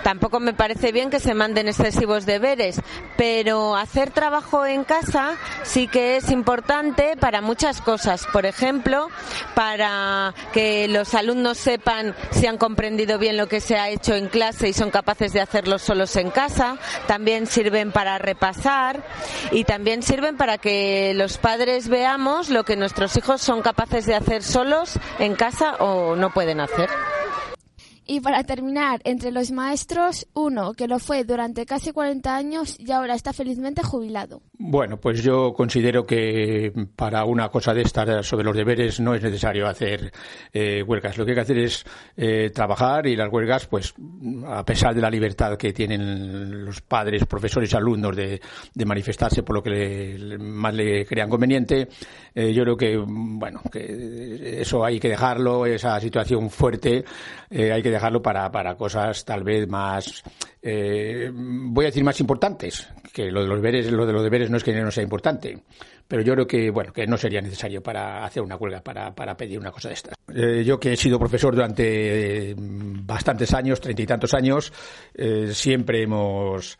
Tampoco 0.06 0.38
me 0.38 0.54
parece 0.54 0.92
bien 0.92 1.10
que 1.10 1.18
se 1.18 1.34
manden 1.34 1.66
excesivos 1.66 2.26
deberes, 2.26 2.80
pero 3.16 3.74
hacer 3.74 4.12
trabajo 4.12 4.64
en 4.64 4.84
casa 4.84 5.34
sí 5.64 5.88
que 5.88 6.16
es 6.16 6.30
importante 6.30 7.16
para 7.18 7.40
muchas 7.40 7.80
cosas. 7.80 8.24
Por 8.32 8.46
ejemplo, 8.46 9.08
para 9.56 10.32
que 10.52 10.86
los 10.86 11.12
alumnos 11.14 11.58
sepan 11.58 12.14
si 12.30 12.46
han 12.46 12.56
comprendido 12.56 13.18
bien 13.18 13.36
lo 13.36 13.48
que 13.48 13.60
se 13.60 13.78
ha 13.78 13.88
hecho 13.88 14.14
en 14.14 14.28
clase 14.28 14.68
y 14.68 14.72
son 14.72 14.92
capaces 14.92 15.32
de 15.32 15.40
hacerlo 15.40 15.80
solos 15.80 16.14
en 16.14 16.30
casa. 16.30 16.76
También 17.08 17.48
sirven 17.48 17.90
para 17.90 18.16
repasar 18.18 19.04
y 19.50 19.64
también 19.64 20.04
sirven 20.04 20.36
para 20.36 20.58
que 20.58 21.14
los 21.16 21.36
padres 21.38 21.88
veamos 21.88 22.48
lo 22.48 22.62
que 22.62 22.76
nuestros 22.76 23.16
hijos 23.16 23.42
son 23.42 23.60
capaces 23.60 24.06
de 24.06 24.14
hacer 24.14 24.44
solos 24.44 25.00
en 25.18 25.34
casa 25.34 25.74
o 25.80 26.14
no 26.14 26.32
pueden 26.32 26.60
hacer. 26.60 26.88
Y 28.08 28.20
para 28.20 28.44
terminar, 28.44 29.00
entre 29.02 29.32
los 29.32 29.50
maestros, 29.50 30.28
uno 30.32 30.74
que 30.74 30.86
lo 30.86 31.00
fue 31.00 31.24
durante 31.24 31.66
casi 31.66 31.90
40 31.90 32.36
años 32.36 32.76
y 32.78 32.92
ahora 32.92 33.14
está 33.14 33.32
felizmente 33.32 33.82
jubilado. 33.82 34.42
Bueno, 34.58 34.96
pues 34.98 35.24
yo 35.24 35.52
considero 35.52 36.06
que 36.06 36.72
para 36.94 37.24
una 37.24 37.48
cosa 37.48 37.74
de 37.74 37.82
estas 37.82 38.24
sobre 38.24 38.44
los 38.44 38.56
deberes 38.56 39.00
no 39.00 39.14
es 39.14 39.22
necesario 39.22 39.66
hacer 39.66 40.12
eh, 40.52 40.84
huelgas. 40.84 41.18
Lo 41.18 41.24
que 41.24 41.32
hay 41.32 41.34
que 41.34 41.40
hacer 41.40 41.58
es 41.58 41.84
eh, 42.16 42.50
trabajar 42.54 43.08
y 43.08 43.16
las 43.16 43.30
huelgas, 43.30 43.66
pues 43.66 43.92
a 44.46 44.64
pesar 44.64 44.94
de 44.94 45.00
la 45.00 45.10
libertad 45.10 45.56
que 45.56 45.72
tienen 45.72 46.64
los 46.64 46.80
padres, 46.82 47.26
profesores, 47.26 47.74
alumnos 47.74 48.14
de, 48.14 48.40
manifestarse 48.86 49.42
por 49.42 49.56
lo 49.56 49.62
que 49.64 50.36
más 50.38 50.72
le 50.72 51.04
crean 51.06 51.28
conveniente, 51.28 51.88
eh, 52.32 52.52
yo 52.54 52.62
creo 52.62 52.76
que, 52.76 52.96
bueno, 53.04 53.60
que 53.70 54.60
eso 54.60 54.84
hay 54.84 55.00
que 55.00 55.08
dejarlo, 55.08 55.66
esa 55.66 55.98
situación 55.98 56.50
fuerte, 56.50 57.04
hay 57.50 57.82
que 57.82 57.90
dejarlo 57.96 58.22
para, 58.22 58.50
para 58.50 58.76
cosas 58.76 59.24
tal 59.24 59.44
vez 59.44 59.68
más, 59.68 60.22
eh, 60.62 61.30
voy 61.32 61.84
a 61.84 61.88
decir 61.88 62.04
más 62.04 62.20
importantes, 62.20 62.88
que 63.12 63.30
lo 63.30 63.42
de 63.42 63.48
los 63.48 63.60
deberes, 63.60 63.90
lo 63.90 64.06
de 64.06 64.12
los 64.12 64.22
deberes 64.22 64.50
no 64.50 64.56
es 64.56 64.64
que 64.64 64.72
no 64.72 64.90
sea 64.90 65.02
importante, 65.02 65.58
pero 66.08 66.22
yo 66.22 66.34
creo 66.34 66.46
que, 66.46 66.70
bueno, 66.70 66.92
que 66.92 67.06
no 67.06 67.16
sería 67.16 67.40
necesario 67.40 67.82
para 67.82 68.24
hacer 68.24 68.42
una 68.42 68.56
huelga, 68.56 68.80
para, 68.80 69.14
para 69.14 69.36
pedir 69.36 69.58
una 69.58 69.70
cosa 69.70 69.88
de 69.88 69.94
estas. 69.94 70.14
Eh, 70.34 70.64
yo 70.64 70.78
que 70.78 70.92
he 70.92 70.96
sido 70.96 71.18
profesor 71.18 71.54
durante 71.54 72.54
bastantes 72.56 73.52
años, 73.54 73.80
treinta 73.80 74.02
y 74.02 74.06
tantos 74.06 74.34
años, 74.34 74.72
eh, 75.14 75.48
siempre 75.52 76.02
hemos 76.02 76.78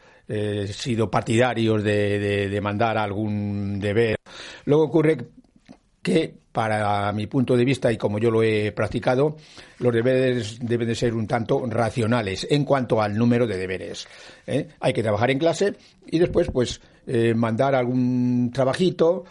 sido 0.72 1.08
partidarios 1.08 1.84
de, 1.84 2.18
de, 2.18 2.48
de 2.48 2.60
mandar 2.60 2.98
algún 2.98 3.78
deber. 3.78 4.16
Luego 4.64 4.82
ocurre 4.82 5.18
que 6.06 6.32
para 6.52 7.10
mi 7.12 7.26
punto 7.26 7.56
de 7.56 7.64
vista 7.64 7.90
y 7.90 7.96
como 7.96 8.20
yo 8.20 8.30
lo 8.30 8.40
he 8.40 8.70
practicado, 8.70 9.36
los 9.80 9.92
deberes 9.92 10.56
deben 10.60 10.86
de 10.86 10.94
ser 10.94 11.14
un 11.14 11.26
tanto 11.26 11.66
racionales 11.66 12.46
en 12.48 12.64
cuanto 12.64 13.02
al 13.02 13.18
número 13.18 13.44
de 13.44 13.56
deberes. 13.56 14.06
¿eh? 14.46 14.68
Hay 14.78 14.92
que 14.92 15.02
trabajar 15.02 15.32
en 15.32 15.40
clase 15.40 15.74
y 16.06 16.20
después, 16.20 16.48
pues, 16.52 16.80
eh, 17.08 17.34
mandar 17.34 17.74
algún 17.74 18.52
trabajito 18.54 19.24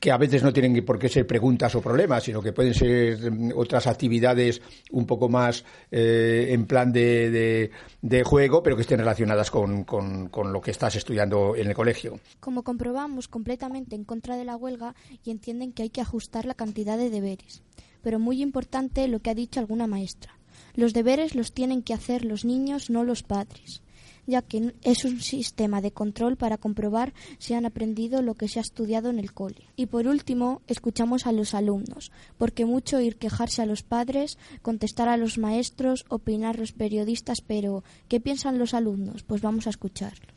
que 0.00 0.10
a 0.10 0.16
veces 0.16 0.42
no 0.42 0.52
tienen 0.52 0.84
por 0.84 0.98
qué 0.98 1.08
ser 1.08 1.26
preguntas 1.26 1.74
o 1.74 1.80
problemas, 1.80 2.24
sino 2.24 2.42
que 2.42 2.52
pueden 2.52 2.74
ser 2.74 3.30
mm, 3.30 3.52
otras 3.54 3.86
actividades 3.86 4.60
un 4.90 5.06
poco 5.06 5.28
más 5.28 5.64
eh, 5.90 6.48
en 6.50 6.66
plan 6.66 6.92
de, 6.92 7.70
de, 8.00 8.24
juego, 8.24 8.62
pero 8.62 8.76
que 8.76 8.82
estén 8.82 8.98
relacionadas 8.98 9.50
con, 9.50 9.84
con, 9.84 10.28
con, 10.28 10.52
lo 10.52 10.60
que 10.60 10.70
estás 10.70 10.96
estudiando 10.96 11.56
en 11.56 11.68
el 11.68 11.74
colegio. 11.74 12.18
Como 12.40 12.62
comprobamos 12.62 13.28
completamente 13.28 13.96
en 13.96 14.04
contra 14.04 14.36
de 14.36 14.44
la 14.44 14.56
huelga 14.56 14.94
y 15.24 15.30
entienden 15.30 15.72
que 15.72 15.84
hay 15.84 15.90
que 15.90 16.00
ajustar 16.00 16.44
la 16.44 16.54
cantidad 16.54 16.98
de 16.98 17.10
deberes. 17.10 17.62
Pero 18.02 18.18
muy 18.18 18.42
importante 18.42 19.08
lo 19.08 19.20
que 19.20 19.30
ha 19.30 19.34
dicho 19.34 19.60
alguna 19.60 19.86
maestra. 19.86 20.38
Los 20.74 20.92
deberes 20.92 21.34
los 21.34 21.52
tienen 21.52 21.82
que 21.82 21.94
hacer 21.94 22.24
los 22.24 22.44
niños, 22.44 22.90
no 22.90 23.04
los 23.04 23.22
padres 23.22 23.83
ya 24.26 24.42
que 24.42 24.74
es 24.82 25.04
un 25.04 25.20
sistema 25.20 25.80
de 25.80 25.92
control 25.92 26.36
para 26.36 26.58
comprobar 26.58 27.12
si 27.38 27.54
han 27.54 27.66
aprendido 27.66 28.22
lo 28.22 28.34
que 28.34 28.48
se 28.48 28.58
ha 28.58 28.62
estudiado 28.62 29.10
en 29.10 29.18
el 29.18 29.32
cole. 29.32 29.68
Y 29.76 29.86
por 29.86 30.06
último, 30.06 30.62
escuchamos 30.66 31.26
a 31.26 31.32
los 31.32 31.54
alumnos, 31.54 32.12
porque 32.38 32.64
mucho 32.64 33.00
ir 33.00 33.16
quejarse 33.16 33.62
a 33.62 33.66
los 33.66 33.82
padres, 33.82 34.38
contestar 34.62 35.08
a 35.08 35.16
los 35.16 35.38
maestros, 35.38 36.04
opinar 36.08 36.58
los 36.58 36.72
periodistas, 36.72 37.40
pero 37.40 37.84
¿qué 38.08 38.20
piensan 38.20 38.58
los 38.58 38.74
alumnos? 38.74 39.22
Pues 39.22 39.42
vamos 39.42 39.66
a 39.66 39.70
escucharlos 39.70 40.34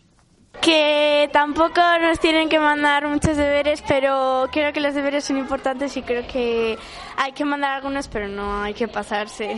que 0.62 1.30
tampoco 1.32 1.82
nos 2.02 2.20
tienen 2.20 2.50
que 2.50 2.60
mandar 2.60 3.08
muchos 3.08 3.38
deberes, 3.38 3.84
pero 3.88 4.50
creo 4.52 4.74
que 4.74 4.80
los 4.80 4.94
deberes 4.94 5.24
son 5.24 5.38
importantes 5.38 5.96
y 5.98 6.02
creo 6.02 6.26
que 6.28 6.78
hay 7.16 7.32
que 7.32 7.46
mandar 7.46 7.74
algunos, 7.74 8.08
pero 8.08 8.28
no 8.28 8.64
hay 8.64 8.74
que 8.74 8.88
pasarse 8.88 9.58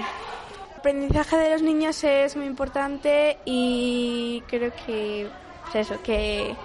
aprendizaje 0.80 1.38
de 1.38 1.52
los 1.52 1.62
niños 1.62 2.02
es 2.06 2.38
muy 2.38 2.46
importante 2.46 3.38
y 3.44 4.42
creo 4.48 4.72
que 4.86 5.30
pues 5.64 5.88
eso, 5.88 6.02
que, 6.02 6.56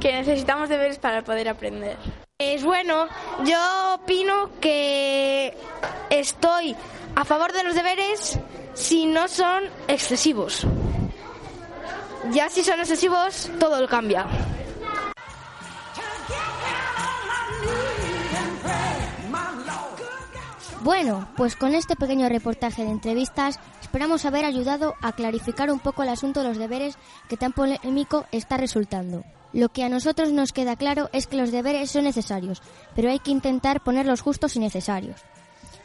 que 0.00 0.12
necesitamos 0.12 0.68
deberes 0.68 0.98
para 0.98 1.22
poder 1.24 1.48
aprender. 1.48 1.96
Es 2.38 2.62
bueno, 2.62 3.08
yo 3.44 3.94
opino 3.94 4.50
que 4.60 5.56
estoy 6.10 6.76
a 7.14 7.24
favor 7.24 7.52
de 7.52 7.64
los 7.64 7.74
deberes 7.74 8.38
si 8.74 9.06
no 9.06 9.28
son 9.28 9.64
excesivos. 9.88 10.66
Ya 12.32 12.50
si 12.50 12.62
son 12.62 12.80
excesivos, 12.80 13.50
todo 13.58 13.80
lo 13.80 13.88
cambia. 13.88 14.26
Bueno, 20.82 21.28
pues 21.36 21.54
con 21.54 21.76
este 21.76 21.94
pequeño 21.94 22.28
reportaje 22.28 22.84
de 22.84 22.90
entrevistas 22.90 23.60
esperamos 23.80 24.24
haber 24.24 24.44
ayudado 24.44 24.96
a 25.00 25.12
clarificar 25.12 25.70
un 25.70 25.78
poco 25.78 26.02
el 26.02 26.08
asunto 26.08 26.42
de 26.42 26.48
los 26.48 26.58
deberes 26.58 26.98
que 27.28 27.36
tan 27.36 27.52
polémico 27.52 28.26
está 28.32 28.56
resultando. 28.56 29.22
Lo 29.52 29.68
que 29.68 29.84
a 29.84 29.88
nosotros 29.88 30.32
nos 30.32 30.52
queda 30.52 30.74
claro 30.74 31.08
es 31.12 31.28
que 31.28 31.36
los 31.36 31.52
deberes 31.52 31.92
son 31.92 32.02
necesarios, 32.02 32.62
pero 32.96 33.10
hay 33.10 33.20
que 33.20 33.30
intentar 33.30 33.84
ponerlos 33.84 34.22
justos 34.22 34.56
y 34.56 34.58
necesarios. 34.58 35.20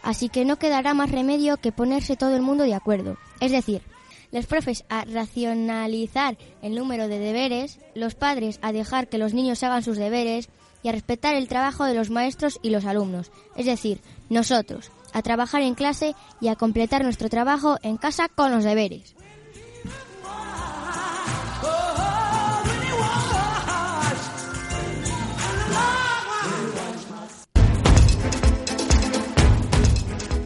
Así 0.02 0.30
que 0.30 0.46
no 0.46 0.56
quedará 0.58 0.96
más 0.96 1.12
remedio 1.12 1.58
que 1.58 1.72
ponerse 1.72 2.18
todo 2.18 2.36
el 2.36 2.42
mundo 2.42 2.64
de 2.64 2.74
acuerdo. 2.74 3.18
Es 3.40 3.52
decir, 3.52 3.84
los 4.32 4.48
profes 4.48 4.84
a 4.90 5.06
racionalizar 5.06 6.38
el 6.64 6.74
número 6.74 7.08
de 7.08 7.20
deberes, 7.20 7.80
los 7.94 8.16
padres 8.16 8.58
a 8.64 8.72
dejar 8.72 9.10
que 9.10 9.20
los 9.20 9.36
niños 9.36 9.62
hagan 9.62 9.84
sus 9.84 9.98
deberes 9.98 10.50
y 10.84 10.90
a 10.90 10.92
respetar 10.92 11.36
el 11.36 11.48
trabajo 11.48 11.86
de 11.86 11.94
los 11.94 12.10
maestros 12.10 12.60
y 12.62 12.70
los 12.70 12.86
alumnos. 12.86 13.32
Es 13.56 13.66
decir, 13.66 14.00
nosotros, 14.30 14.92
a 15.14 15.22
trabajar 15.22 15.62
en 15.62 15.76
clase 15.76 16.16
y 16.42 16.48
a 16.48 16.56
completar 16.56 17.04
nuestro 17.04 17.30
trabajo 17.30 17.78
en 17.82 17.98
casa 17.98 18.30
con 18.30 18.52
los 18.52 18.64
deberes. 18.64 19.16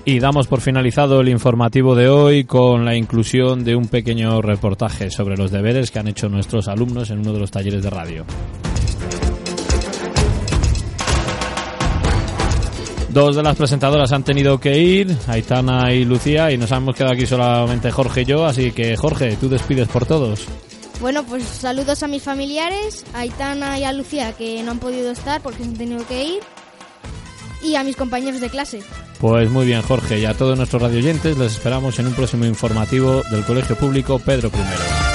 Y 0.04 0.20
damos 0.20 0.48
por 0.48 0.62
finalizado 0.62 1.22
el 1.22 1.30
informativo 1.30 1.96
de 1.96 2.10
hoy 2.10 2.44
con 2.44 2.86
la 2.86 2.96
inclusión 2.96 3.64
de 3.64 3.76
un 3.76 3.88
pequeño 3.88 4.42
reportaje 4.42 5.12
sobre 5.12 5.38
los 5.38 5.52
deberes 5.52 5.92
que 5.92 6.00
han 6.00 6.08
hecho 6.08 6.28
nuestros 6.28 6.68
alumnos 6.68 7.12
en 7.12 7.20
uno 7.20 7.34
de 7.34 7.40
los 7.40 7.52
talleres 7.52 7.84
de 7.84 7.90
radio. 7.92 8.26
Dos 13.14 13.36
de 13.36 13.44
las 13.44 13.58
presentadoras 13.58 14.14
han 14.14 14.24
tenido 14.24 14.58
que 14.58 14.78
ir, 14.78 15.14
Aitana 15.28 15.92
y 15.92 16.06
Lucía, 16.06 16.50
y 16.50 16.58
nos 16.58 16.72
hemos 16.72 16.96
quedado 16.96 17.14
aquí 17.14 17.26
solamente 17.26 17.92
Jorge 17.92 18.22
y 18.22 18.26
yo, 18.26 18.46
así 18.46 18.72
que 18.72 18.96
Jorge, 18.96 19.36
tú 19.36 19.50
despides 19.50 19.90
por 19.90 20.06
todos. 20.06 20.46
Bueno, 21.02 21.26
pues 21.26 21.44
saludos 21.44 22.04
a 22.04 22.08
mis 22.08 22.24
familiares, 22.24 23.04
a 23.14 23.20
Aitana 23.20 23.78
y 23.80 23.84
a 23.84 23.92
Lucía 23.92 24.32
que 24.32 24.64
no 24.64 24.72
han 24.72 24.80
podido 24.80 25.12
estar 25.12 25.42
porque 25.42 25.64
se 25.64 25.70
han 25.70 25.76
tenido 25.76 26.08
que 26.08 26.24
ir, 26.24 26.40
y 27.62 27.76
a 27.76 27.84
mis 27.84 27.98
compañeros 27.98 28.40
de 28.40 28.50
clase. 28.50 28.82
Pues 29.20 29.50
muy 29.50 29.66
bien, 29.66 29.82
Jorge, 29.82 30.20
y 30.20 30.26
a 30.26 30.34
todos 30.34 30.58
nuestros 30.58 30.82
radioyentes 30.82 31.38
les 31.38 31.52
esperamos 31.52 32.00
en 32.00 32.08
un 32.08 32.14
próximo 32.14 32.46
informativo 32.46 33.24
del 33.30 33.44
Colegio 33.44 33.76
Público 33.76 34.20
Pedro 34.20 34.50
I. 34.50 35.11